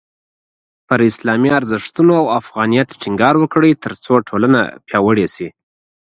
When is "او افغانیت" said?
2.21-2.89